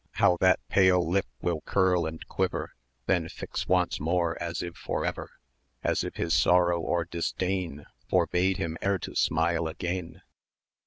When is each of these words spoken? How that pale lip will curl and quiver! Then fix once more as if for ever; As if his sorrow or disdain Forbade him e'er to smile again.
How 0.13 0.35
that 0.39 0.59
pale 0.67 1.07
lip 1.07 1.27
will 1.43 1.61
curl 1.61 2.07
and 2.07 2.27
quiver! 2.27 2.73
Then 3.05 3.29
fix 3.29 3.67
once 3.67 3.99
more 3.99 4.35
as 4.41 4.63
if 4.63 4.75
for 4.75 5.05
ever; 5.05 5.29
As 5.83 6.03
if 6.03 6.15
his 6.15 6.33
sorrow 6.33 6.79
or 6.79 7.05
disdain 7.05 7.85
Forbade 8.09 8.57
him 8.57 8.79
e'er 8.83 8.97
to 8.97 9.13
smile 9.15 9.67
again. 9.67 10.23